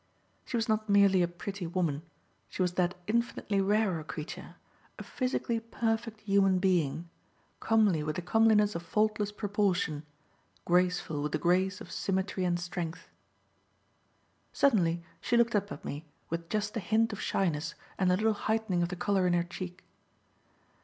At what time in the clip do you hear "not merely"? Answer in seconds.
0.67-1.21